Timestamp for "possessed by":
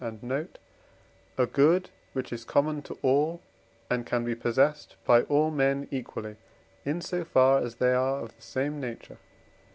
4.33-5.21